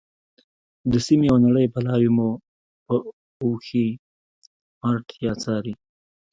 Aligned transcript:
د 0.91 0.93
سیمې 1.07 1.27
او 1.31 1.37
نړۍ 1.45 1.65
بلاوې 1.73 2.09
مو 2.15 2.29
په 2.85 2.95
اوښیártیا 3.43 5.33
څاري. 5.43 5.73